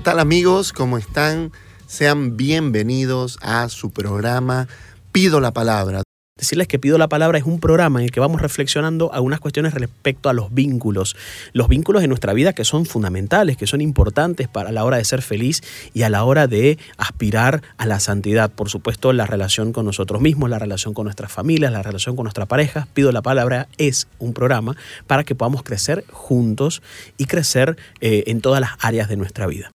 [0.00, 0.72] ¿Qué tal amigos?
[0.72, 1.52] ¿Cómo están?
[1.86, 4.66] Sean bienvenidos a su programa
[5.12, 6.02] Pido la Palabra.
[6.38, 9.74] Decirles que Pido la Palabra es un programa en el que vamos reflexionando algunas cuestiones
[9.74, 11.16] respecto a los vínculos.
[11.52, 15.04] Los vínculos en nuestra vida que son fundamentales, que son importantes para la hora de
[15.04, 15.60] ser feliz
[15.92, 18.50] y a la hora de aspirar a la santidad.
[18.50, 22.24] Por supuesto, la relación con nosotros mismos, la relación con nuestras familias, la relación con
[22.24, 22.88] nuestra pareja.
[22.94, 24.76] Pido la Palabra es un programa
[25.06, 26.80] para que podamos crecer juntos
[27.18, 29.70] y crecer eh, en todas las áreas de nuestra vida.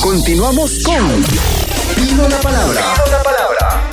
[0.00, 1.24] Continuamos con
[1.96, 2.80] Pido la palabra.
[2.94, 3.90] Pido la palabra.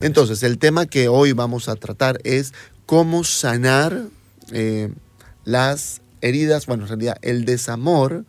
[0.00, 2.52] Entonces, el tema que hoy vamos a tratar es
[2.84, 4.08] cómo sanar
[4.52, 4.92] eh,
[5.44, 8.26] las heridas, bueno, en realidad el desamor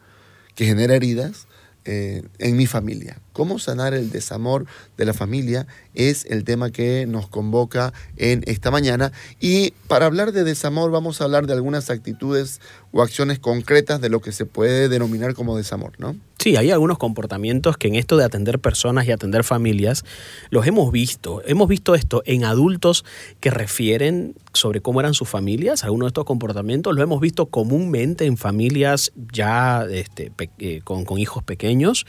[0.56, 1.48] que genera heridas
[1.84, 3.20] eh, en mi familia.
[3.38, 4.66] Cómo sanar el desamor
[4.98, 9.12] de la familia es el tema que nos convoca en esta mañana.
[9.40, 14.10] Y para hablar de desamor vamos a hablar de algunas actitudes o acciones concretas de
[14.10, 16.16] lo que se puede denominar como desamor, ¿no?
[16.40, 20.06] Sí, hay algunos comportamientos que en esto de atender personas y atender familias
[20.50, 21.42] los hemos visto.
[21.46, 23.06] Hemos visto esto en adultos
[23.40, 25.84] que refieren sobre cómo eran sus familias.
[25.84, 31.18] Algunos de estos comportamientos lo hemos visto comúnmente en familias ya este, eh, con, con
[31.18, 32.06] hijos pequeños.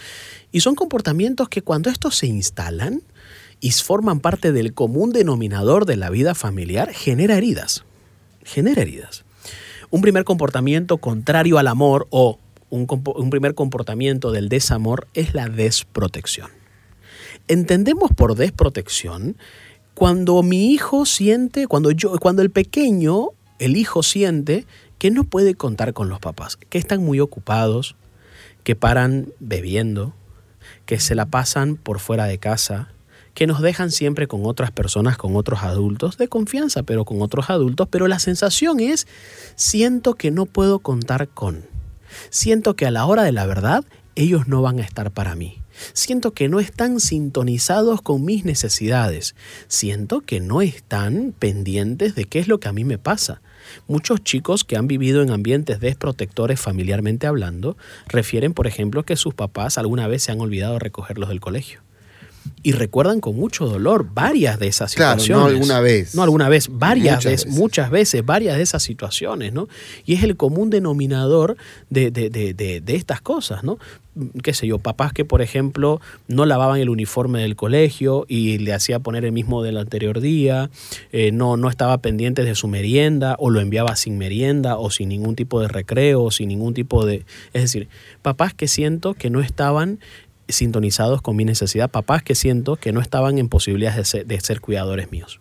[0.52, 3.02] Y son comportamientos que cuando estos se instalan
[3.60, 7.84] y forman parte del común denominador de la vida familiar, genera heridas.
[8.44, 9.24] Genera heridas.
[9.90, 12.38] Un primer comportamiento contrario al amor o
[12.70, 16.50] un, primer comportamiento del desamor es la desprotección.
[17.46, 19.36] Entendemos por desprotección
[19.94, 24.66] cuando mi hijo siente, cuando yo, cuando el pequeño, el hijo siente
[24.98, 27.96] que no puede contar con los papás, que están muy ocupados,
[28.64, 30.12] que paran bebiendo,
[30.88, 32.88] que se la pasan por fuera de casa,
[33.34, 37.50] que nos dejan siempre con otras personas, con otros adultos, de confianza, pero con otros
[37.50, 39.06] adultos, pero la sensación es,
[39.54, 41.66] siento que no puedo contar con.
[42.30, 43.84] Siento que a la hora de la verdad,
[44.14, 45.58] ellos no van a estar para mí.
[45.92, 49.34] Siento que no están sintonizados con mis necesidades.
[49.66, 53.42] Siento que no están pendientes de qué es lo que a mí me pasa.
[53.86, 59.34] Muchos chicos que han vivido en ambientes desprotectores familiarmente hablando refieren, por ejemplo, que sus
[59.34, 61.80] papás alguna vez se han olvidado recogerlos del colegio.
[62.62, 65.26] Y recuerdan con mucho dolor varias de esas situaciones.
[65.26, 66.14] Claro, no alguna vez.
[66.14, 69.68] No alguna vez, varias muchas veces, muchas veces, varias de esas situaciones, ¿no?
[70.04, 71.56] Y es el común denominador
[71.90, 73.78] de, de, de, de estas cosas, ¿no?
[74.42, 78.72] qué sé yo, papás que por ejemplo no lavaban el uniforme del colegio y le
[78.72, 80.70] hacía poner el mismo del anterior día,
[81.12, 85.08] eh, no, no estaba pendiente de su merienda o lo enviaba sin merienda o sin
[85.08, 87.24] ningún tipo de recreo o sin ningún tipo de...
[87.52, 87.88] Es decir,
[88.22, 90.00] papás que siento que no estaban
[90.48, 94.40] sintonizados con mi necesidad, papás que siento que no estaban en posibilidades de ser, de
[94.40, 95.40] ser cuidadores míos.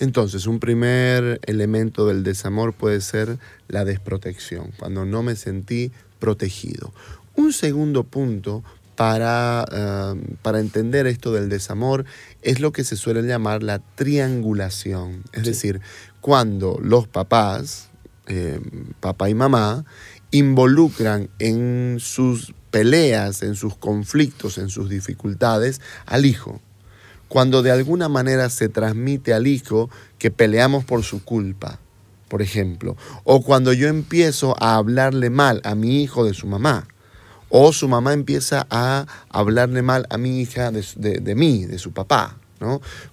[0.00, 3.38] Entonces, un primer elemento del desamor puede ser
[3.68, 6.92] la desprotección, cuando no me sentí protegido.
[7.36, 8.64] Un segundo punto
[8.96, 12.04] para, uh, para, entender esto del desamor
[12.42, 15.22] es lo que se suele llamar la triangulación.
[15.32, 15.48] Es sí.
[15.48, 15.80] decir,
[16.20, 17.90] cuando los papás,
[18.26, 18.60] eh,
[19.00, 19.84] papá y mamá,
[20.30, 26.60] involucran en sus peleas, en sus conflictos, en sus dificultades al hijo.
[27.28, 31.78] Cuando de alguna manera se transmite al hijo que peleamos por su culpa,
[32.26, 36.88] por ejemplo, o cuando yo empiezo a hablarle mal a mi hijo de su mamá,
[37.48, 41.78] o su mamá empieza a hablarle mal a mi hija de, de, de mí, de
[41.78, 42.38] su papá.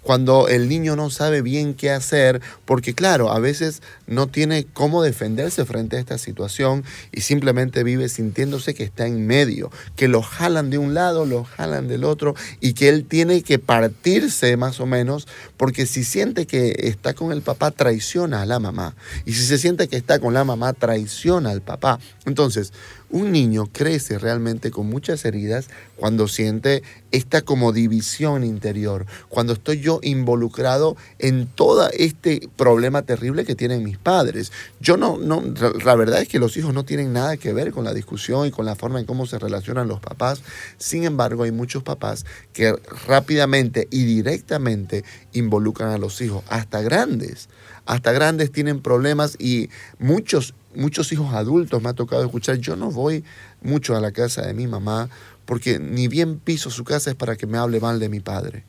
[0.01, 5.03] Cuando el niño no sabe bien qué hacer, porque claro, a veces no tiene cómo
[5.03, 10.21] defenderse frente a esta situación y simplemente vive sintiéndose que está en medio, que lo
[10.21, 14.79] jalan de un lado, lo jalan del otro y que él tiene que partirse más
[14.79, 15.27] o menos,
[15.57, 18.95] porque si siente que está con el papá, traiciona a la mamá.
[19.25, 21.99] Y si se siente que está con la mamá, traiciona al papá.
[22.25, 22.73] Entonces,
[23.11, 25.67] un niño crece realmente con muchas heridas
[25.97, 33.45] cuando siente esta como división interior, cuando estoy yo involucrado en todo este problema terrible
[33.45, 34.51] que tienen mis padres.
[34.79, 35.43] Yo no, no,
[35.83, 38.51] la verdad es que los hijos no tienen nada que ver con la discusión y
[38.51, 40.41] con la forma en cómo se relacionan los papás.
[40.77, 42.73] Sin embargo, hay muchos papás que
[43.07, 45.03] rápidamente y directamente
[45.33, 47.49] involucran a los hijos, hasta grandes.
[47.85, 49.69] Hasta grandes tienen problemas y
[49.99, 53.23] muchos, muchos hijos adultos me ha tocado escuchar, yo no voy
[53.61, 55.09] mucho a la casa de mi mamá
[55.45, 58.63] porque ni bien piso su casa es para que me hable mal de mi padre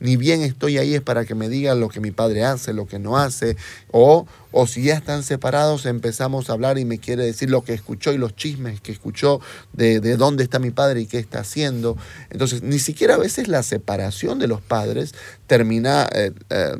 [0.00, 2.86] ni bien estoy ahí es para que me digan lo que mi padre hace, lo
[2.86, 3.56] que no hace,
[3.90, 7.74] o, o si ya están separados empezamos a hablar y me quiere decir lo que
[7.74, 9.40] escuchó y los chismes que escuchó
[9.72, 11.96] de, de dónde está mi padre y qué está haciendo.
[12.30, 15.14] Entonces, ni siquiera a veces la separación de los padres
[15.46, 16.72] termina, eh, eh,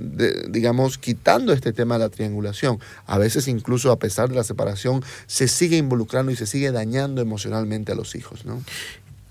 [0.49, 2.79] digamos, quitando este tema de la triangulación.
[3.07, 7.21] A veces incluso a pesar de la separación se sigue involucrando y se sigue dañando
[7.21, 8.63] emocionalmente a los hijos, ¿no?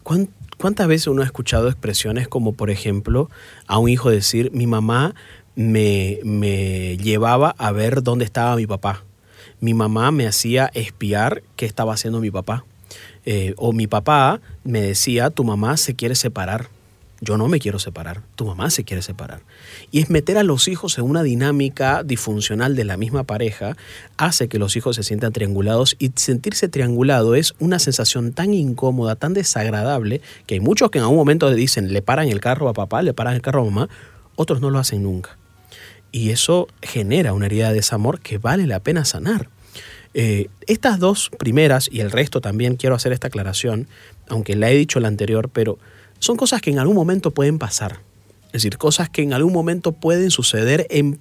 [0.04, 3.30] ¿Cuántas veces uno ha escuchado expresiones como, por ejemplo,
[3.68, 5.16] a un hijo decir, mi mamá
[5.56, 9.04] me, me llevaba a ver dónde estaba mi papá?
[9.60, 12.66] Mi mamá me hacía espiar qué estaba haciendo mi papá.
[13.26, 16.68] Eh, o mi papá me decía, tu mamá se quiere separar
[17.24, 19.42] yo no me quiero separar, tu mamá se quiere separar.
[19.92, 23.78] Y es meter a los hijos en una dinámica disfuncional de la misma pareja,
[24.18, 29.16] hace que los hijos se sientan triangulados y sentirse triangulado es una sensación tan incómoda,
[29.16, 32.74] tan desagradable, que hay muchos que en algún momento dicen, le paran el carro a
[32.74, 33.90] papá, le paran el carro a mamá,
[34.36, 35.38] otros no lo hacen nunca.
[36.12, 39.50] Y eso genera una herida de desamor que vale la pena sanar.
[40.14, 43.88] Eh, estas dos primeras, y el resto también quiero hacer esta aclaración,
[44.28, 45.80] aunque la he dicho la anterior, pero
[46.24, 48.00] son cosas que en algún momento pueden pasar.
[48.48, 51.20] Es decir, cosas que en algún momento pueden suceder en,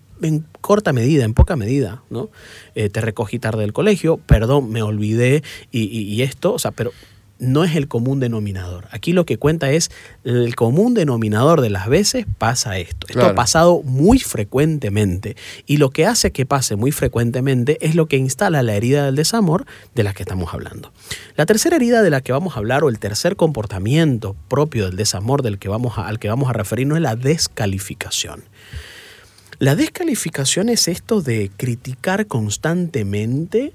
[0.60, 2.30] corta medida, en poca medida, ¿no?
[2.76, 6.92] Eh, te recogí tarde del colegio, perdón, me olvidé y, y esto, o sea, pero
[7.42, 8.86] no es el común denominador.
[8.92, 9.90] Aquí lo que cuenta es
[10.22, 13.08] el común denominador de las veces pasa esto.
[13.08, 15.36] Esto ha pasado muy frecuentemente
[15.66, 19.16] y lo que hace que pase muy frecuentemente es lo que instala la herida del
[19.16, 20.92] desamor de la que estamos hablando.
[21.36, 24.96] La tercera herida de la que vamos a hablar o el tercer comportamiento propio del
[24.96, 28.44] desamor del que vamos al que vamos a referirnos es la descalificación.
[29.58, 33.72] La descalificación es esto de criticar constantemente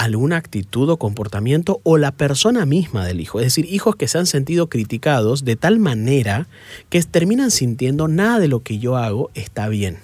[0.00, 3.38] alguna actitud o comportamiento o la persona misma del hijo.
[3.38, 6.48] Es decir, hijos que se han sentido criticados de tal manera
[6.88, 9.98] que terminan sintiendo nada de lo que yo hago está bien.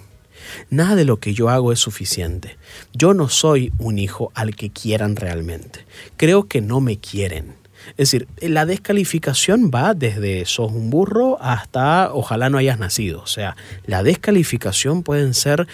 [0.68, 2.58] Nada de lo que yo hago es suficiente.
[2.92, 5.86] Yo no soy un hijo al que quieran realmente.
[6.18, 7.54] Creo que no me quieren.
[7.90, 13.22] Es decir, la descalificación va desde sos un burro hasta ojalá no hayas nacido.
[13.22, 13.56] O sea,
[13.86, 15.66] la descalificación pueden ser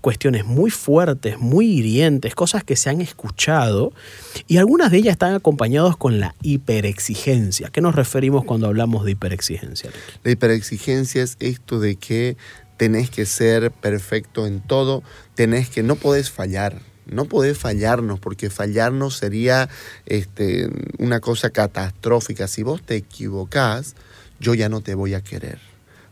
[0.00, 3.92] cuestiones muy fuertes, muy hirientes, cosas que se han escuchado
[4.46, 7.68] y algunas de ellas están acompañadas con la hiperexigencia.
[7.70, 9.90] ¿Qué nos referimos cuando hablamos de hiperexigencia?
[10.24, 12.36] La hiperexigencia es esto de que
[12.76, 15.02] tenés que ser perfecto en todo,
[15.34, 16.80] tenés que no podés fallar.
[17.06, 19.68] No podés fallarnos, porque fallarnos sería
[20.06, 22.46] este, una cosa catastrófica.
[22.46, 23.96] Si vos te equivocás,
[24.38, 25.69] yo ya no te voy a querer.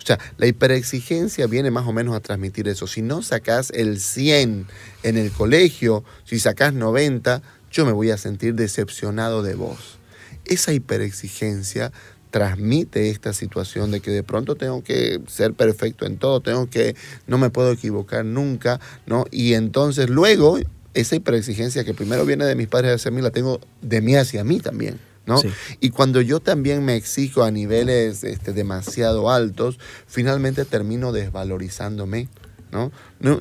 [0.08, 2.86] Sea, la hiperexigencia viene más o menos a transmitir eso.
[2.86, 4.66] Si no sacás el 100
[5.02, 9.98] en el colegio, si sacás 90, yo me voy a sentir decepcionado de vos.
[10.46, 11.92] Esa hiperexigencia
[12.30, 16.96] transmite esta situación de que de pronto tengo que ser perfecto en todo, tengo que
[17.26, 19.26] no me puedo equivocar nunca, ¿no?
[19.30, 20.58] Y entonces luego
[20.94, 24.42] esa hiperexigencia que primero viene de mis padres hacia mí la tengo de mí hacia
[24.42, 24.98] mí también.
[25.80, 32.28] Y cuando yo también me exijo a niveles este, demasiado altos, finalmente termino desvalorizándome.
[32.70, 32.90] ¿no?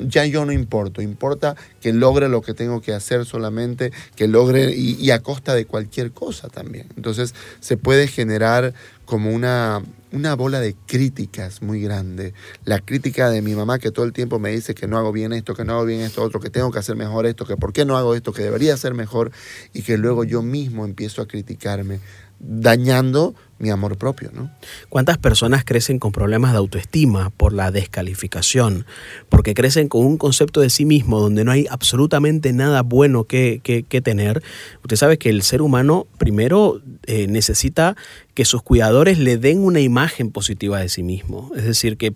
[0.08, 4.74] ya yo no importo, importa que logre lo que tengo que hacer solamente, que logre
[4.74, 6.88] y, a costa de cualquier cosa también.
[6.96, 8.74] Entonces se puede generar
[9.08, 12.34] como una, una bola de críticas muy grande.
[12.66, 15.32] La crítica de mi mamá que todo el tiempo me dice que no hago bien
[15.32, 17.72] esto, que no hago bien esto otro, que tengo que hacer mejor esto, que por
[17.72, 19.32] qué no hago esto, que debería ser mejor
[19.74, 22.02] y que luego yo mismo empiezo a criticarme
[22.40, 24.32] dañando mi amor propio.
[24.34, 24.52] ¿no?
[24.90, 28.86] ¿Cuántas personas crecen con problemas de autoestima por la descalificación?
[29.30, 33.62] Porque crecen con un concepto de sí mismo donde no hay absolutamente nada bueno que,
[34.04, 34.44] tener.
[34.84, 37.96] Usted sabe que el ser humano primero eh, necesita
[38.34, 41.52] que sus cuidadores le den una imagen positiva de sí mismo.
[41.56, 42.14] Es decir, que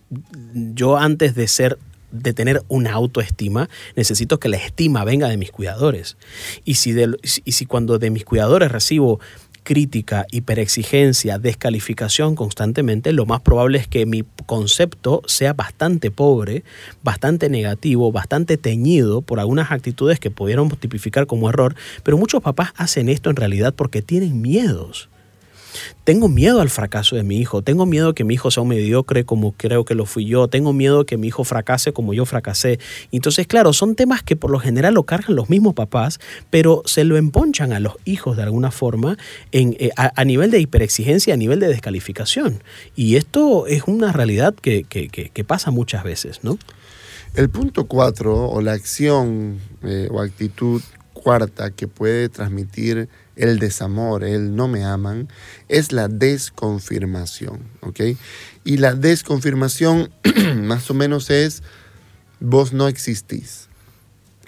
[0.53, 1.77] yo antes de ser
[2.11, 6.17] de tener una autoestima, necesito que la estima venga de mis cuidadores.
[6.65, 6.93] Y si,
[7.45, 9.21] y si cuando de mis cuidadores recibo
[9.63, 16.63] crítica, hiperexigencia, descalificación constantemente, lo más probable es que mi concepto sea bastante pobre,
[17.03, 22.73] bastante negativo, bastante teñido por algunas actitudes que pudieron tipificar como error, pero muchos papás
[22.75, 25.10] hacen esto en realidad porque tienen miedos.
[26.03, 29.25] Tengo miedo al fracaso de mi hijo, tengo miedo que mi hijo sea un mediocre
[29.25, 32.79] como creo que lo fui yo, tengo miedo que mi hijo fracase como yo fracasé.
[33.11, 37.03] Entonces, claro, son temas que por lo general lo cargan los mismos papás, pero se
[37.03, 39.17] lo emponchan a los hijos de alguna forma
[39.51, 42.63] en, eh, a, nivel de hiperexigencia, a nivel de descalificación.
[42.95, 44.85] Y esto es una realidad que,
[45.47, 46.57] pasa muchas veces, ¿no?
[47.33, 50.81] El punto cuatro, o la acción eh, o actitud
[51.13, 55.29] cuarta que puede transmitir el desamor, el no me aman,
[55.67, 57.59] es la desconfirmación.
[58.63, 60.11] Y la desconfirmación
[60.57, 61.63] más o menos es
[62.39, 63.70] vos no existís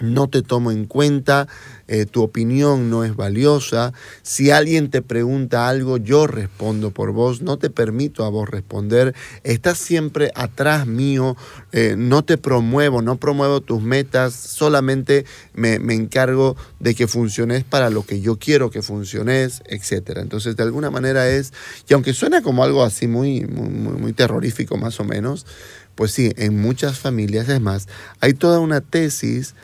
[0.00, 1.46] no te tomo en cuenta,
[1.86, 3.92] eh, tu opinión no es valiosa.
[4.22, 9.14] Si alguien te pregunta algo, yo respondo por vos, no te permito a vos responder.
[9.44, 11.36] Estás siempre atrás mío,
[11.72, 17.88] eh, no te promuevo, no promuevo tus metas, solamente me, encargo de que funciones para
[17.90, 20.16] lo que yo quiero que funciones, etc.
[20.16, 21.52] Entonces, de alguna manera es,
[21.88, 25.46] y aunque suena como algo así muy, muy, muy terrorífico más o menos,
[25.94, 27.88] pues sí, en muchas familias, es más,
[28.20, 29.54] hay toda una tesis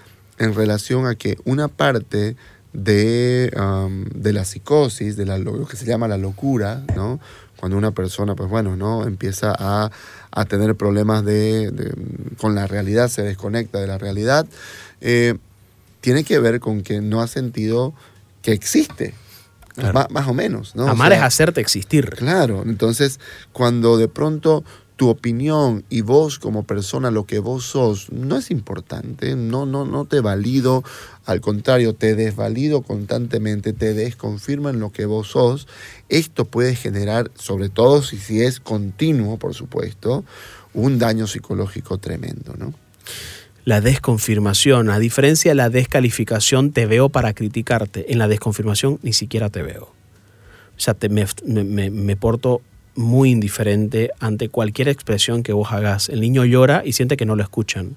[0.41, 2.35] en relación a que una parte
[2.73, 3.53] de,
[4.15, 7.21] de la psicosis, de lo que se llama la locura, ¿no?
[7.57, 9.05] cuando una persona, pues bueno, ¿no?
[9.05, 9.91] empieza a,
[10.47, 11.93] tener problemas de,
[12.39, 14.47] con la realidad, se desconecta de la realidad,
[15.03, 15.37] eh,
[16.01, 17.93] tiene que ver con que no ha sentido
[18.43, 19.15] que existe.
[20.11, 20.89] Más, o menos, ¿no?
[20.89, 22.11] Amar es hacerte existir.
[22.11, 23.19] Claro, entonces
[23.53, 24.63] cuando de pronto
[25.01, 29.87] tu opinión y vos como persona, lo que vos sos, no es importante, no, no,
[29.87, 30.85] no te valido,
[31.25, 35.67] al contrario, te desvalido constantemente, te desconfirma en lo que vos sos.
[36.11, 40.23] Esto puede generar, sobre todo si, si es continuo, por supuesto,
[40.75, 42.75] un daño psicológico tremendo, ¿no?
[43.65, 48.13] La desconfirmación, a diferencia de la descalificación, te veo para criticarte.
[48.13, 49.85] En la desconfirmación ni siquiera te veo.
[49.85, 52.61] O sea, te, me, me, me porto
[52.95, 56.09] muy indiferente ante cualquier expresión que vos hagas.
[56.09, 57.97] El niño llora y siente que no lo escuchan.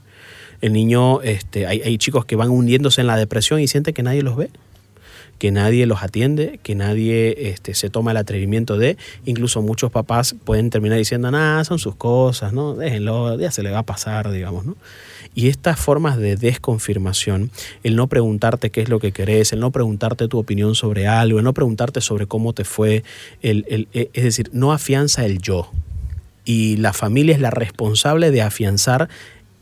[0.62, 4.04] El niño, este, hay, hay chicos que van hundiéndose en la depresión y siente que
[4.04, 4.50] nadie los ve
[5.44, 8.96] que nadie los atiende, que nadie este, se toma el atrevimiento de,
[9.26, 12.76] incluso muchos papás pueden terminar diciendo, nada, son sus cosas, ¿no?
[12.76, 14.78] Déjenlo, ya se le va a pasar, digamos, ¿no?
[15.36, 17.52] Y estas formas de desconfirmación,
[17.84, 21.40] el no preguntarte qué es lo que querés, el no preguntarte tu opinión sobre algo,
[21.40, 23.04] el no preguntarte sobre cómo te fue,
[23.42, 25.70] el, e, es decir, no afianza el yo.
[26.46, 29.10] Y la familia es la responsable de afianzar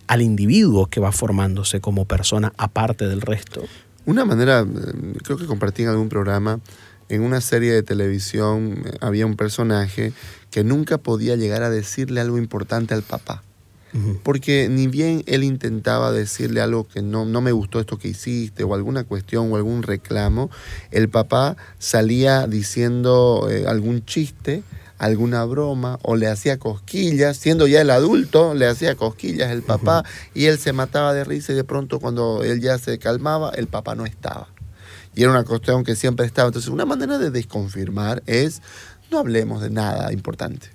[0.05, 3.63] al individuo que va formándose como persona aparte del resto.
[4.11, 6.59] Una manera, eh, creo que compartí en algún programa,
[7.07, 10.11] en una serie de televisión eh, había un personaje
[10.49, 13.41] que nunca podía llegar a decirle algo importante al papá.
[14.23, 18.63] Porque ni bien él intentaba decirle algo que no, no me gustó esto que hiciste,
[18.63, 20.49] o alguna cuestión o algún reclamo,
[20.91, 24.63] el papá salía diciendo eh, algún chiste
[25.01, 30.05] alguna broma o le hacía cosquillas, siendo ya el adulto, le hacía cosquillas el papá
[30.35, 33.65] y él se mataba de risa y de pronto cuando él ya se calmaba, el
[33.65, 34.47] papá no estaba.
[35.15, 36.49] Y era una cuestión que siempre estaba.
[36.49, 38.61] Entonces, una manera de desconfirmar es
[39.09, 40.69] no hablemos de nada importante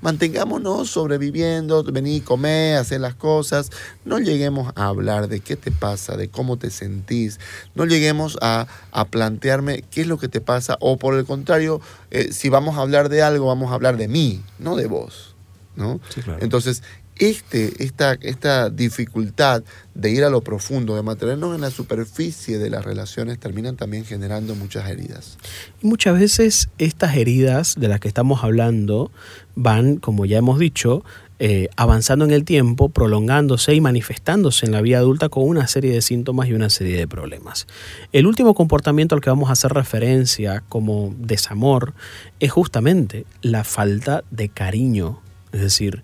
[0.00, 3.70] mantengámonos sobreviviendo, vení, comer, hacer las cosas.
[4.04, 7.40] No lleguemos a hablar de qué te pasa, de cómo te sentís.
[7.74, 8.66] No lleguemos a,
[9.10, 10.76] plantearme qué es lo que te pasa.
[10.80, 11.80] O por el contrario,
[12.10, 15.34] eh, si vamos a hablar de algo, vamos a hablar de mí, no de vos.
[15.76, 16.00] ¿no?
[16.40, 16.82] Entonces,
[17.20, 19.62] este, esta, esta dificultad
[19.94, 24.06] de ir a lo profundo, de mantenernos en la superficie de las relaciones, terminan también
[24.06, 25.36] generando muchas heridas.
[25.82, 29.12] Y muchas veces estas heridas de las que estamos hablando
[29.54, 31.04] van, como ya hemos dicho,
[31.38, 35.92] eh, avanzando en el tiempo, prolongándose y manifestándose en la vida adulta con una serie
[35.92, 37.66] de síntomas y una serie de problemas.
[38.12, 41.92] El último comportamiento al que vamos a hacer referencia como desamor
[42.40, 45.20] es justamente la falta de cariño,
[45.52, 46.02] es decir,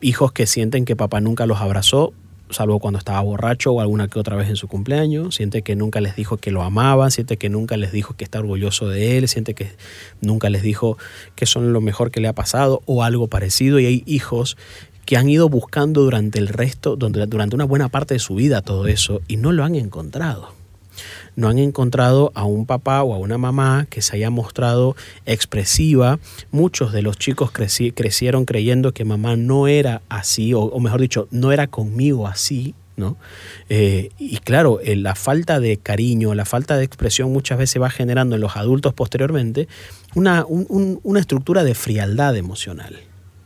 [0.00, 2.12] hijos que sienten que papá nunca los abrazó,
[2.50, 6.00] salvo cuando estaba borracho o alguna que otra vez en su cumpleaños, siente que nunca
[6.00, 9.28] les dijo que lo amaba, siente que nunca les dijo que está orgulloso de él,
[9.28, 9.72] siente que
[10.20, 10.98] nunca les dijo
[11.34, 13.80] que son lo mejor que le ha pasado o algo parecido.
[13.80, 14.56] Y hay hijos
[15.04, 18.86] que han ido buscando durante el resto, durante una buena parte de su vida todo
[18.86, 20.65] eso y no lo han encontrado
[21.36, 26.18] no han encontrado a un papá o a una mamá que se haya mostrado expresiva.
[26.50, 31.52] Muchos de los chicos crecieron creyendo que mamá no era así, o, mejor dicho, no
[31.52, 33.18] era conmigo así, ¿no?
[33.68, 37.90] Eh, y claro, eh, la falta de cariño, la falta de expresión muchas veces va
[37.90, 39.68] generando en los adultos posteriormente
[40.14, 42.96] una, una estructura de frialdad emocional.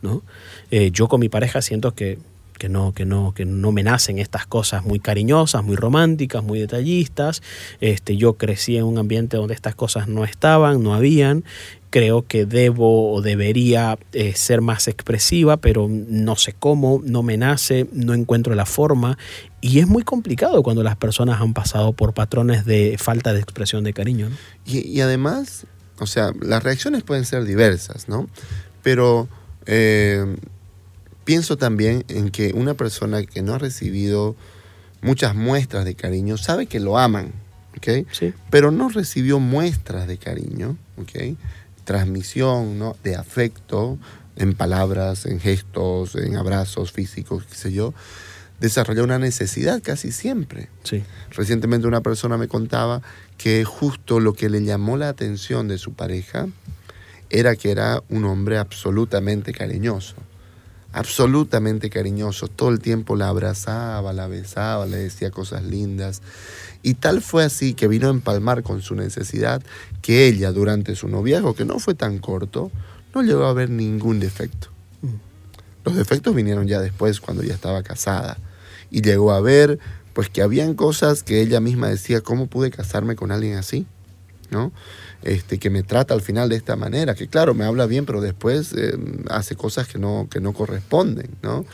[0.01, 0.23] ¿no?
[0.71, 2.17] Eh, yo con mi pareja siento que
[2.61, 6.59] que no, que no, que no me nacen estas cosas muy cariñosas, muy románticas, muy
[6.59, 7.41] detallistas.
[7.79, 11.43] Este, yo crecí en un ambiente donde estas cosas no estaban, no habían,
[11.89, 17.35] creo que debo o debería eh, ser más expresiva, pero no sé cómo, no me
[17.35, 19.17] nace, no encuentro la forma.
[19.59, 23.83] Y es muy complicado cuando las personas han pasado por patrones de falta de expresión
[23.83, 24.29] de cariño.
[24.67, 25.65] Y, además,
[25.97, 28.29] o sea, las reacciones pueden ser diversas, ¿no?
[28.83, 29.27] Pero
[29.65, 30.35] eh,
[31.23, 34.35] pienso también en que una persona que no ha recibido
[35.01, 37.33] muchas muestras de cariño sabe que lo aman,
[37.77, 38.07] ¿ok?
[38.11, 38.33] Sí.
[38.49, 41.37] Pero no recibió muestras de cariño, ¿ok?
[41.83, 42.95] transmisión ¿no?
[43.03, 43.97] de afecto
[44.35, 47.93] en palabras, en gestos, en abrazos físicos, qué sé yo,
[48.59, 50.69] desarrolla una necesidad casi siempre.
[50.83, 51.03] Sí.
[51.31, 53.01] Recientemente una persona me contaba
[53.37, 56.47] que justo lo que le llamó la atención de su pareja
[57.29, 60.15] era que era un hombre absolutamente cariñoso,
[60.93, 66.21] absolutamente cariñoso, todo el tiempo la abrazaba, la besaba, le decía cosas lindas.
[66.83, 69.61] Y tal fue así que vino a empalmar con su necesidad
[70.01, 72.71] que ella durante su noviazgo, que no fue tan corto,
[73.13, 74.69] no llegó a ver ningún defecto.
[75.01, 75.15] Mm.
[75.85, 78.37] Los defectos vinieron ya después, cuando ya estaba casada.
[78.89, 79.79] Y llegó a ver,
[80.13, 83.85] pues, que habían cosas que ella misma decía, ¿cómo pude casarme con alguien así?
[84.51, 84.71] ¿No?
[85.23, 88.21] Este, que me trata al final de esta manera, que claro, me habla bien, pero
[88.21, 88.93] después eh,
[89.29, 91.65] hace cosas que no, que no corresponden, ¿no?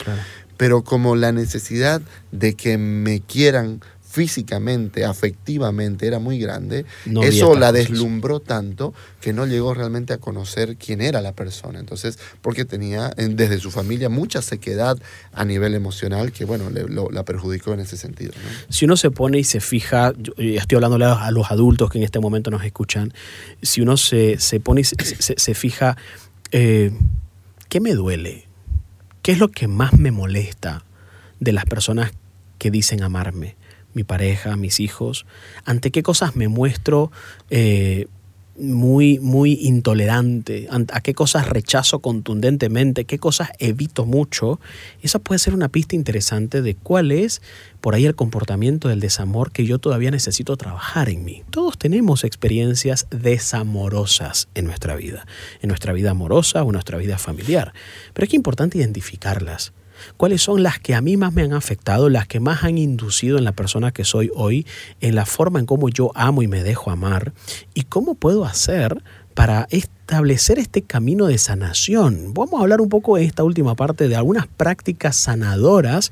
[0.57, 6.85] Pero como la necesidad de que me quieran físicamente, afectivamente, era muy grande,
[7.21, 11.79] eso la deslumbró tanto que no llegó realmente a conocer quién era la persona.
[11.79, 14.97] Entonces, porque tenía desde su familia mucha sequedad
[15.33, 18.31] a nivel emocional que, bueno, le, la perjudicó en ese sentido.
[18.69, 22.05] Si uno se pone y se fija, yo estoy hablando a los adultos que en
[22.05, 23.13] este momento nos escuchan,
[23.61, 25.97] si uno se, pone y se, fija,
[26.51, 26.91] eh,
[27.67, 28.47] ¿qué me duele?
[29.21, 30.85] ¿Qué es lo que más me molesta
[31.41, 32.13] de las personas
[32.57, 33.56] que dicen amarme?
[33.97, 35.25] Mi pareja, mis hijos,
[35.65, 37.11] ante qué cosas me muestro
[37.49, 38.05] eh,
[38.59, 44.59] muy, muy intolerante, a qué cosas rechazo contundentemente, qué cosas evito mucho,
[45.01, 47.41] esa puede ser una pista interesante de cuál es
[47.81, 51.43] por ahí el comportamiento del desamor que yo todavía necesito trabajar en mí.
[51.49, 55.25] Todos tenemos experiencias desamorosas en nuestra vida,
[55.61, 57.73] en nuestra vida amorosa o en nuestra vida familiar,
[58.13, 59.73] pero es que importante identificarlas
[60.17, 63.37] cuáles son las que a mí más me han afectado, las que más han inducido
[63.37, 64.65] en la persona que soy hoy,
[65.01, 67.33] en la forma en cómo yo amo y me dejo amar,
[67.73, 72.33] y cómo puedo hacer para establecer este camino de sanación.
[72.33, 76.11] Vamos a hablar un poco en esta última parte de algunas prácticas sanadoras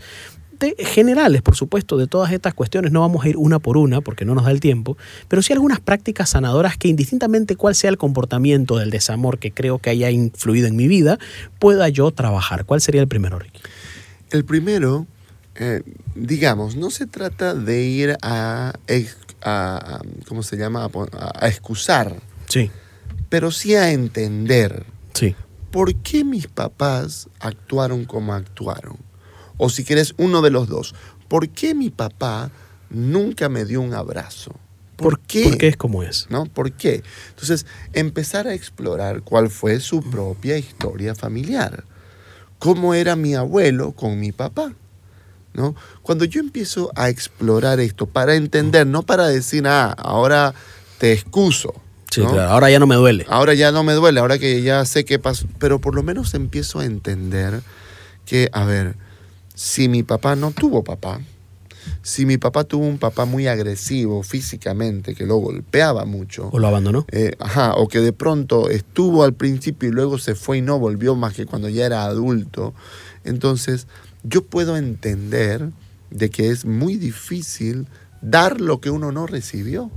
[0.60, 2.92] de, generales, por supuesto, de todas estas cuestiones.
[2.92, 5.54] No vamos a ir una por una porque no nos da el tiempo, pero sí
[5.54, 10.12] algunas prácticas sanadoras que indistintamente cuál sea el comportamiento del desamor que creo que haya
[10.12, 11.18] influido en mi vida,
[11.60, 12.66] pueda yo trabajar.
[12.66, 13.62] ¿Cuál sería el primero, Ricky?
[14.32, 15.08] El primero,
[15.56, 15.84] eh,
[16.16, 18.74] digamos, no se trata de ir a,
[20.28, 20.90] ¿cómo se llama?
[21.14, 22.16] A, excusar.
[22.48, 22.72] Sí.
[23.30, 24.86] Pero sí a entender.
[25.14, 25.36] Sí.
[25.72, 28.98] ¿Por qué mis papás actuaron como actuaron?
[29.58, 30.96] O si quieres, uno de los dos.
[31.28, 32.52] ¿Por qué mi papá
[32.90, 34.56] nunca me dio un abrazo?
[34.96, 35.44] ¿Por, qué?
[35.44, 36.28] ¿Por qué es como es?
[36.30, 36.46] ¿No?
[36.46, 37.04] ¿Por qué?
[37.30, 41.84] Entonces, empezar a explorar cuál fue su propia historia familiar
[42.60, 44.74] cómo era mi abuelo con mi papá.
[45.56, 45.76] ¿no?
[46.02, 50.54] Cuando yo empiezo a explorar esto para entender, no para decir, ah, ahora
[50.98, 51.74] te excuso.
[52.12, 53.26] Sí, claro, ahora ya no me duele.
[53.30, 55.48] Ahora ya no me duele, ahora que ya sé qué pasó.
[55.60, 57.62] Pero por lo menos empiezo a entender
[58.26, 58.96] que, a ver,
[59.54, 61.20] si mi papá no tuvo papá,
[62.02, 66.50] si mi papá tuvo un papá muy agresivo físicamente, que lo golpeaba mucho.
[66.52, 67.06] O lo abandonó.
[67.12, 70.80] Eh, ajá, o que de pronto estuvo al principio y luego se fue y no
[70.80, 72.74] volvió más que cuando ya era adulto.
[73.24, 73.88] Entonces,
[74.24, 75.72] yo puedo entender
[76.10, 77.88] de que es muy difícil
[78.22, 79.92] dar lo que uno no recibió.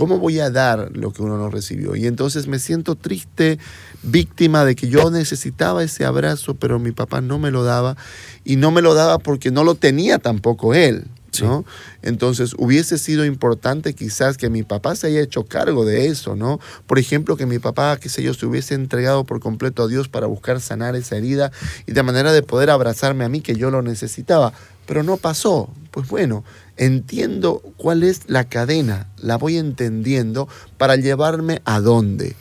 [0.00, 1.94] ¿Cómo voy a dar lo que uno no recibió?
[1.94, 3.58] Y entonces me siento triste,
[4.02, 7.98] víctima de que yo necesitaba ese abrazo, pero mi papá no me lo daba.
[8.42, 11.04] Y no me lo daba porque no lo tenía tampoco él.
[11.42, 11.66] ¿no?
[12.00, 16.60] Entonces hubiese sido importante quizás que mi papá se haya hecho cargo de eso, ¿no?
[16.86, 20.08] Por ejemplo, que mi papá, qué sé yo, se hubiese entregado por completo a Dios
[20.08, 21.52] para buscar sanar esa herida
[21.86, 24.54] y de manera de poder abrazarme a mí que yo lo necesitaba,
[24.86, 25.68] pero no pasó.
[25.90, 26.42] Pues bueno,
[26.80, 32.36] entiendo cuál es la cadena, la voy entendiendo para llevarme a dónde?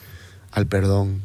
[0.52, 1.21] Al perdón.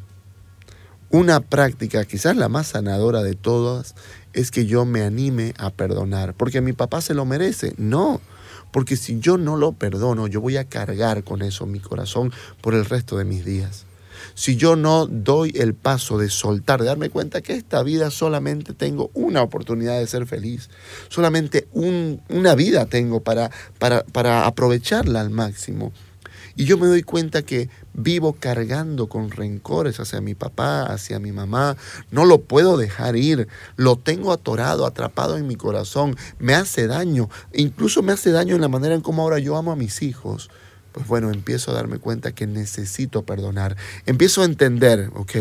[1.10, 3.94] Una práctica, quizás la más sanadora de todas,
[4.32, 7.74] es que yo me anime a perdonar, porque mi papá se lo merece.
[7.78, 8.20] No,
[8.72, 12.74] porque si yo no lo perdono, yo voy a cargar con eso mi corazón por
[12.74, 13.86] el resto de mis días.
[14.34, 18.74] Si yo no doy el paso de soltar, de darme cuenta que esta vida solamente
[18.74, 20.70] tengo una oportunidad de ser feliz,
[21.08, 25.92] solamente una vida tengo para, para, para aprovecharla al máximo.
[26.56, 31.32] Y yo me doy cuenta que vivo cargando con rencores hacia mi papá, hacia mi
[31.32, 31.76] mamá.
[32.12, 33.48] No lo puedo dejar ir.
[33.76, 36.16] Lo tengo atorado, atrapado en mi corazón.
[36.38, 37.28] Me hace daño.
[37.52, 40.48] Incluso me hace daño en la manera en cómo ahora yo amo a mis hijos.
[40.94, 43.76] Pues bueno, empiezo a darme cuenta que necesito perdonar.
[44.06, 45.36] Empiezo a entender, ok,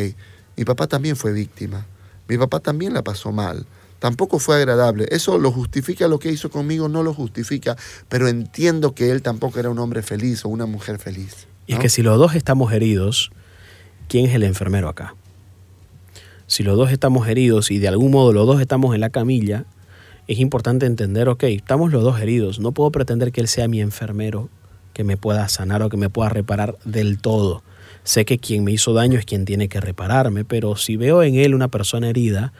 [0.57, 1.85] mi papá también fue víctima.
[2.27, 3.65] Mi papá también la pasó mal
[4.03, 5.05] tampoco fue agradable.
[5.11, 6.89] ¿Eso lo justifica lo que hizo conmigo?
[6.89, 7.77] No lo justifica,
[8.09, 11.47] pero entiendo que él tampoco era un hombre feliz o una mujer feliz.
[11.67, 13.31] Y es que si los dos estamos heridos,
[14.09, 15.15] ¿quién es el enfermero acá?
[16.47, 19.63] Si los dos estamos heridos y de algún modo los dos estamos en la camilla,
[20.27, 23.79] es importante entender, ok, estamos los dos heridos, no puedo pretender que él sea mi
[23.79, 24.49] enfermero,
[24.93, 27.63] que me pueda sanar o que me pueda reparar del todo.
[28.03, 31.35] Sé que quien me hizo daño es quien tiene que repararme, pero si veo en
[31.35, 32.53] él una persona herida,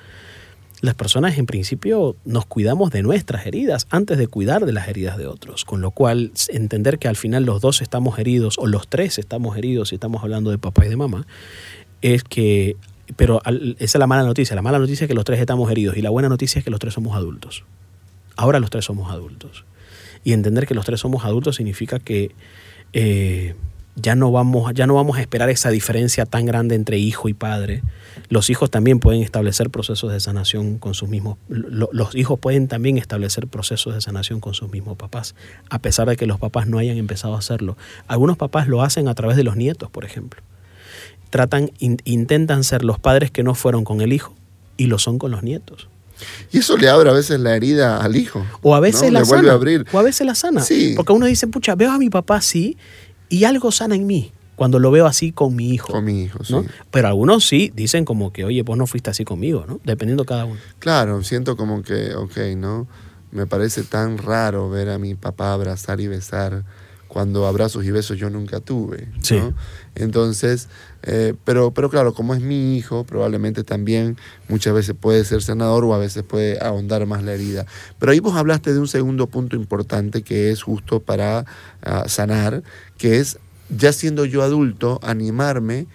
[0.84, 5.18] las personas en principio nos cuidamos de nuestras heridas antes de cuidar de las heridas
[5.18, 8.90] de otros, con lo cual entender que al final los dos estamos heridos o los
[8.90, 11.26] tres estamos heridos si estamos hablando de papá y de mamá,
[12.02, 12.76] es que,
[13.16, 15.96] pero esa es la mala noticia, la mala noticia es que los tres estamos heridos
[15.96, 17.64] y la buena noticia es que los tres somos adultos.
[18.36, 19.64] Ahora los tres somos adultos.
[20.24, 22.32] Y entender que los tres somos adultos significa que...
[22.94, 23.56] Eh,
[23.96, 27.34] ya no vamos, ya no vamos a esperar esa diferencia tan grande entre hijo y
[27.34, 27.84] padre.
[28.30, 32.98] Los hijos también pueden establecer procesos de sanación con sus mismos, los hijos pueden también
[32.98, 35.36] establecer procesos de sanación con sus mismos papás,
[35.70, 37.78] a pesar de que los papás no hayan empezado a hacerlo.
[38.08, 40.42] Algunos papás lo hacen a través de los nietos, por ejemplo.
[41.30, 44.36] Tratan, intentan ser los padres que no fueron con el hijo
[44.78, 45.90] y lo son con los nietos.
[46.52, 48.46] Y eso le abre a veces la herida al hijo.
[48.62, 49.52] O a veces la sana.
[49.52, 49.86] A abrir.
[49.92, 50.64] O a veces la sana.
[50.96, 52.78] Porque uno dice, pucha, veo a mi papá así
[53.30, 55.92] y algo sana en mí cuando lo veo así con mi hijo.
[55.92, 56.56] Con mi hijo, sí.
[56.92, 59.80] Pero algunos sí dicen como que, oye, vos no fuiste así conmigo, ¿no?
[59.84, 60.60] Dependiendo cada uno.
[60.80, 62.88] Claro, siento como que, ok, ¿no?
[63.32, 66.64] Me parece tan raro ver a mi papá abrazar y besar
[67.14, 69.08] cuando abrazos y besos yo nunca tuve.
[69.22, 69.40] Sí.
[69.94, 70.68] Entonces,
[71.04, 74.18] eh, pero, pero claro, como es mi hijo, probablemente también
[74.50, 77.68] muchas veces puede ser sanador o a veces puede ahondar más la herida.
[78.00, 81.46] Pero ahí vos hablaste de un segundo punto importante que es justo para
[81.84, 82.64] ah, sanar,
[82.98, 83.38] que es
[83.70, 85.86] ya siendo yo adulto, animarme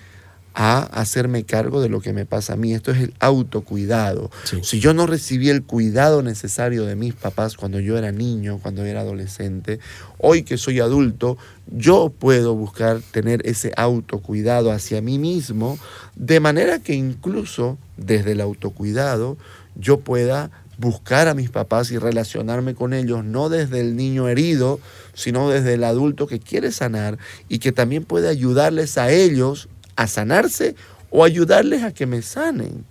[0.60, 2.74] a hacerme cargo de lo que me pasa a mí.
[2.74, 4.28] Esto es el autocuidado.
[4.62, 8.84] Si yo no recibí el cuidado necesario de mis papás cuando yo era niño, cuando
[8.84, 9.78] era adolescente,
[10.18, 15.78] hoy que soy adulto, yo puedo buscar tener ese autocuidado hacia mí mismo,
[16.16, 19.38] de manera que incluso desde el autocuidado
[19.76, 24.80] yo pueda buscar a mis papás y relacionarme con ellos, no desde el niño herido,
[25.14, 27.16] sino desde el adulto que quiere sanar
[27.48, 30.76] y que también puede ayudarles a ellos a sanarse
[31.10, 32.84] o ayudarles a que me sanen.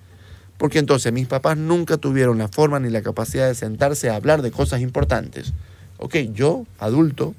[0.57, 4.41] Porque entonces mis papás nunca tuvieron la forma ni la capacidad de sentarse a hablar
[4.41, 5.53] de cosas importantes.
[5.99, 7.33] Ok, yo, adulto,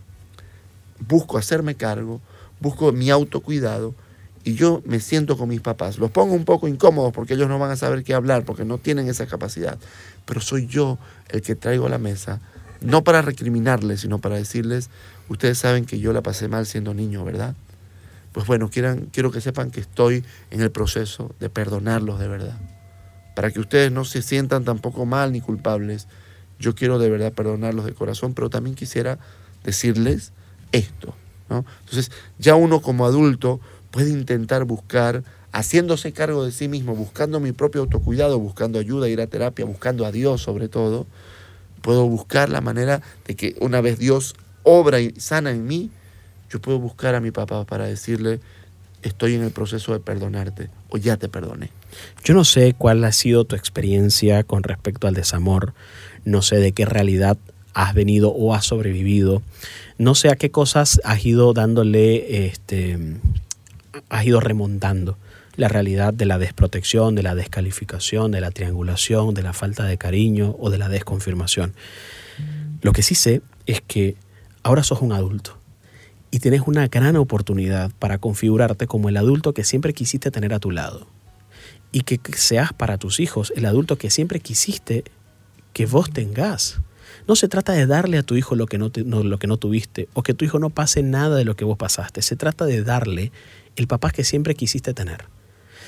[1.07, 2.23] busco hacerme cargo,
[2.61, 3.95] busco mi autocuidado
[4.43, 5.99] y yo me siento con mis papás.
[5.99, 8.79] Los pongo un poco incómodos porque ellos no van a saber qué hablar, porque no
[8.79, 9.79] tienen esa capacidad.
[10.25, 12.41] Pero soy yo el que traigo a la mesa,
[12.81, 14.89] no para recriminarles, sino para decirles,
[15.29, 17.55] ustedes saben que yo la pasé mal siendo niño, ¿verdad?
[18.33, 22.59] Pues bueno, quieran, quiero que sepan que estoy en el proceso de perdonarlos de verdad.
[23.35, 26.09] Para que ustedes no se sientan tampoco mal ni culpables.
[26.59, 29.19] Yo quiero de verdad perdonarlos de corazón, pero también quisiera
[29.65, 30.33] decirles
[30.73, 31.15] esto.
[31.51, 33.61] Entonces, ya uno como adulto
[33.91, 39.21] puede intentar buscar, haciéndose cargo de sí mismo, buscando mi propio autocuidado, buscando ayuda, ir
[39.21, 41.07] a terapia, buscando a Dios sobre todo,
[41.81, 45.91] puedo buscar la manera de que una vez Dios obra y sana en mí,
[46.51, 48.41] yo puedo buscar a mi papá para decirle,
[49.03, 51.71] estoy en el proceso de perdonarte o ya te perdoné.
[52.25, 55.75] Yo no sé cuál ha sido tu experiencia con respecto al desamor,
[56.25, 57.39] no sé de qué realidad
[57.75, 59.43] has venido o has sobrevivido,
[59.99, 62.99] no sé a qué cosas has ido dándole, este,
[64.09, 65.17] has ido remontando
[65.57, 69.99] la realidad de la desprotección, de la descalificación, de la triangulación, de la falta de
[69.99, 71.75] cariño o de la desconfirmación.
[72.81, 74.17] Lo que sí sé es que
[74.63, 75.59] ahora sos un adulto
[76.31, 80.59] y tienes una gran oportunidad para configurarte como el adulto que siempre quisiste tener a
[80.59, 81.07] tu lado
[81.93, 85.05] y que seas para tus hijos el adulto que siempre quisiste
[85.73, 86.81] que vos tengas.
[87.27, 90.09] No se trata de darle a tu hijo lo que no, lo que no tuviste
[90.15, 92.23] o que tu hijo no pase nada de lo que vos pasaste.
[92.23, 93.33] Se trata de darle
[93.77, 95.27] el papá que siempre quisiste tener.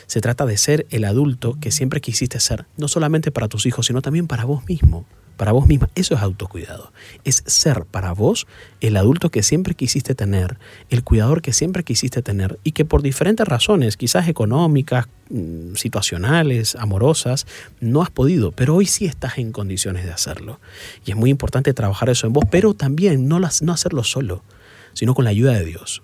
[0.07, 3.87] Se trata de ser el adulto que siempre quisiste ser, no solamente para tus hijos,
[3.87, 5.07] sino también para vos mismo
[5.41, 5.89] para vos misma.
[5.95, 6.93] Eso es autocuidado.
[7.25, 8.47] Es ser para vos
[8.83, 10.59] el adulto que siempre quisiste tener,
[10.91, 16.77] el cuidador que siempre quisiste tener y que por diferentes razones, quizás económicas, mm, situacionales,
[16.77, 17.47] amorosas,
[17.81, 20.61] no has podido, pero hoy sí estás en condiciones de hacerlo.
[21.07, 24.45] Y es muy importante trabajar eso en vos, pero también no, no hacerlo solo,
[24.93, 26.03] sino con la ayuda de Dios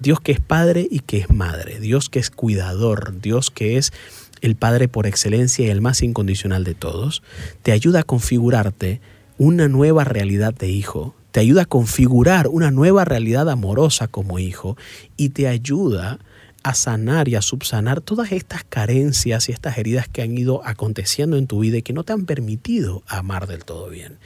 [0.00, 3.92] Dios que es padre y que es madre, Dios que es cuidador, Dios que es
[4.40, 7.22] el Padre por excelencia y el más incondicional de todos,
[7.62, 9.00] te ayuda a configurarte
[9.38, 14.76] una nueva realidad de hijo, te ayuda a configurar una nueva realidad amorosa como hijo
[15.16, 16.18] y te ayuda
[16.62, 21.36] a sanar y a subsanar todas estas carencias y estas heridas que han ido aconteciendo
[21.36, 24.18] en tu vida y que no te han permitido amar del todo bien.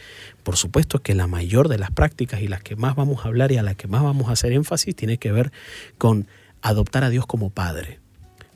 [0.42, 3.52] Por supuesto que la mayor de las prácticas y las que más vamos a hablar
[3.52, 5.52] y a las que más vamos a hacer énfasis tiene que ver
[5.96, 6.26] con
[6.60, 8.00] adoptar a Dios como Padre,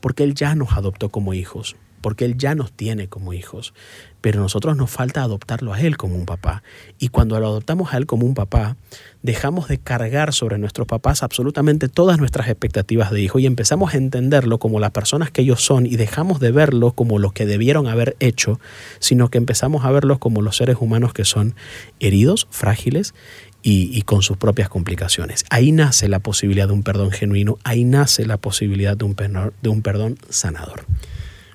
[0.00, 3.74] porque Él ya nos adoptó como hijos, porque Él ya nos tiene como hijos,
[4.20, 6.62] pero nosotros nos falta adoptarlo a Él como un papá.
[6.98, 8.76] Y cuando lo adoptamos a Él como un papá,
[9.22, 13.96] dejamos de cargar sobre nuestros papás absolutamente todas nuestras expectativas de hijo y empezamos a
[13.96, 17.86] entenderlo como las personas que ellos son y dejamos de verlo como lo que debieron
[17.86, 18.60] haber hecho,
[19.00, 21.54] sino que empezamos a verlos como los seres humanos que son
[22.00, 23.14] heridos, frágiles
[23.62, 25.44] y, con sus propias complicaciones.
[25.50, 29.14] Ahí nace la posibilidad de un perdón genuino, ahí nace la posibilidad de un,
[29.62, 30.84] de un perdón sanador.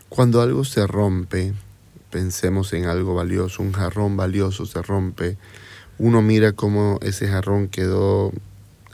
[0.10, 1.54] Cuando algo se rompe,
[2.12, 5.38] pensemos en algo valioso, un jarrón valioso se rompe,
[5.98, 8.32] uno mira cómo ese jarrón quedó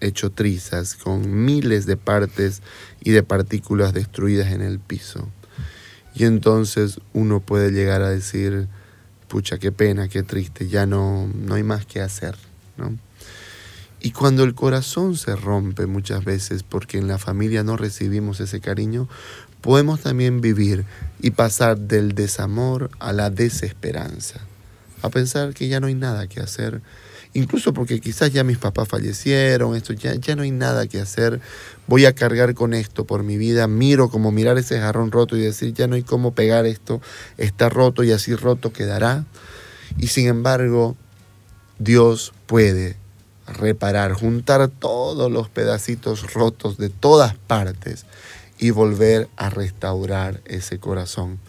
[0.01, 2.61] hecho trizas, con miles de partes
[3.01, 5.27] y de partículas destruidas en el piso.
[6.15, 8.67] Y entonces uno puede llegar a decir,
[9.27, 12.35] pucha, qué pena, qué triste, ya no, no hay más que hacer.
[14.01, 18.61] Y cuando el corazón se rompe muchas veces porque en la familia no recibimos ese
[18.61, 19.09] cariño,
[19.61, 20.85] podemos también vivir
[21.21, 24.39] y pasar del desamor a la desesperanza,
[25.01, 26.81] a pensar que ya no hay nada que hacer,
[27.33, 31.41] incluso porque quizás ya mis papás fallecieron, esto ya, ya no hay nada que hacer,
[31.87, 35.41] voy a cargar con esto por mi vida, miro como mirar ese jarrón roto y
[35.41, 37.01] decir, ya no hay cómo pegar esto,
[37.37, 39.25] está roto y así roto quedará.
[39.97, 40.95] Y sin embargo,
[41.79, 42.97] Dios puede
[43.47, 48.05] reparar, juntar todos los pedacitos rotos de todas partes
[48.57, 51.39] y volver a restaurar ese corazón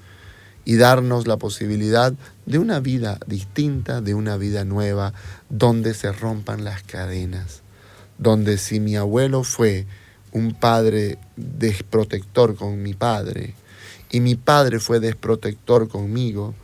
[0.65, 2.13] y darnos la posibilidad
[2.47, 5.15] de una vida distinta, de una vida nueva,
[5.49, 7.63] donde se rompan las cadenas,
[8.19, 9.87] donde si mi abuelo fue
[10.31, 13.55] un padre desprotector con mi padre
[14.13, 16.55] y mi padre fue desprotector conmigo,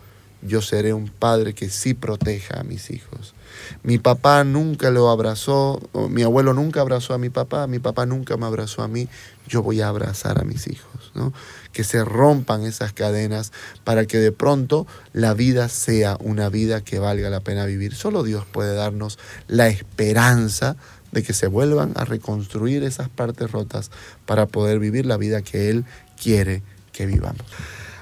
[0.46, 3.35] yo seré un padre que sí proteja a mis hijos.
[3.82, 5.80] Mi papá nunca lo abrazó,
[6.11, 9.09] mi abuelo nunca abrazó a mi papá, mi papá nunca me abrazó a mí,
[9.48, 11.32] yo voy a abrazar a mis hijos, ¿no?
[11.72, 13.52] Que se rompan esas cadenas
[13.85, 17.94] para que de pronto la vida sea una vida que valga la pena vivir.
[17.94, 20.76] Solo Dios puede darnos la esperanza
[21.12, 23.90] de que se vuelvan a reconstruir esas partes rotas
[24.26, 25.85] para poder vivir la vida que Él
[26.20, 27.46] quiere que vivamos.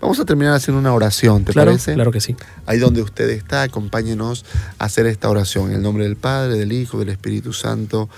[0.04, 1.94] Vamos a terminar haciendo una oración, ¿te parece?
[1.94, 2.36] Claro que sí.
[2.66, 4.44] Ahí donde usted está, acompáñenos
[4.78, 5.70] a hacer esta oración.
[5.70, 8.10] En el nombre del Padre, del Hijo, del Espíritu Santo.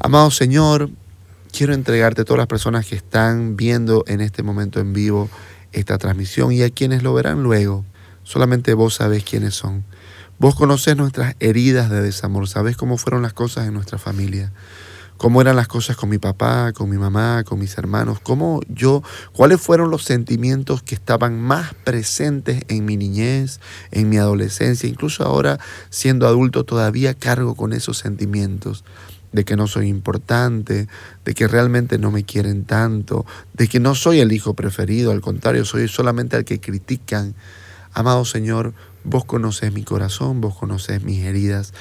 [0.00, 0.90] Amado Señor,
[1.56, 5.30] quiero entregarte a todas las personas que están viendo en este momento en vivo
[5.70, 7.84] esta transmisión y a quienes lo verán luego.
[8.24, 9.84] Solamente vos sabés quiénes son.
[10.40, 14.50] Vos conocés nuestras heridas de desamor, sabés cómo fueron las cosas en nuestra familia
[15.20, 19.02] cómo eran las cosas con mi papá, con mi mamá, con mis hermanos, cómo yo,
[19.34, 25.22] cuáles fueron los sentimientos que estaban más presentes en mi niñez, en mi adolescencia, incluso
[25.22, 28.82] ahora siendo adulto todavía cargo con esos sentimientos
[29.30, 30.88] de que no soy importante,
[31.26, 35.20] de que realmente no me quieren tanto, de que no soy el hijo preferido, al
[35.20, 37.34] contrario, soy solamente el que critican.
[37.92, 38.72] Amado Señor,
[39.04, 41.74] vos conoces mi corazón, vos conoces mis heridas.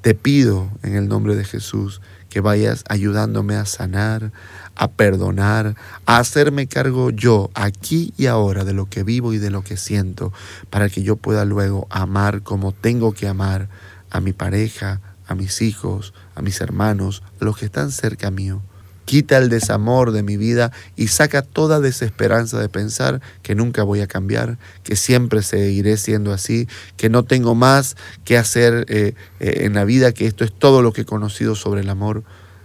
[0.00, 2.00] Te pido en el nombre de Jesús
[2.36, 4.30] que vayas ayudándome a sanar,
[4.74, 9.48] a perdonar, a hacerme cargo yo aquí y ahora de lo que vivo y de
[9.48, 10.34] lo que siento,
[10.68, 13.70] para que yo pueda luego amar como tengo que amar
[14.10, 18.60] a mi pareja, a mis hijos, a mis hermanos, a los que están cerca mío.
[19.06, 24.00] Quita el desamor de mi vida y saca toda desesperanza de pensar que nunca voy
[24.00, 29.58] a cambiar, que siempre seguiré siendo así, que no tengo más que hacer eh, eh,
[29.60, 32.24] en la vida, que esto es todo lo que he conocido sobre el amor.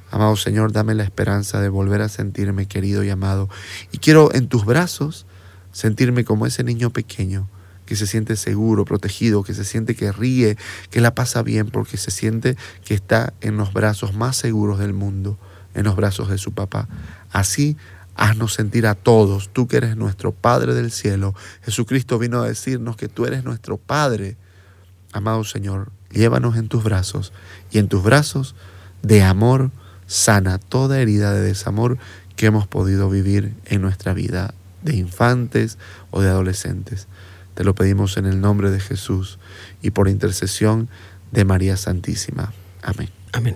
[0.10, 3.48] Amado Señor, dame la esperanza de volver a sentirme querido y amado.
[3.92, 5.28] Y quiero en tus brazos
[5.72, 7.48] sentirme como ese niño pequeño
[7.86, 10.58] que se siente seguro, protegido, que se siente que ríe,
[10.90, 14.94] que la pasa bien, porque se siente que está en los brazos más seguros del
[14.94, 15.38] mundo
[15.74, 16.88] en los brazos de su papá.
[17.32, 17.78] Así
[18.16, 21.34] haznos sentir a todos, tú que eres nuestro Padre del cielo.
[21.64, 24.38] Jesucristo vino a decirnos que tú eres nuestro Padre.
[25.14, 27.34] Amado Señor, llévanos en tus brazos
[27.72, 28.56] y en tus brazos
[29.02, 29.72] de amor
[30.06, 31.98] sana toda herida de desamor
[32.36, 34.54] que hemos podido vivir en nuestra vida
[34.84, 35.78] de infantes
[36.12, 37.08] o de adolescentes.
[37.54, 39.40] Te lo pedimos en el nombre de Jesús
[39.82, 40.90] y por intercesión
[41.32, 42.54] de María Santísima.
[42.82, 43.10] Amén.
[43.34, 43.56] Amén.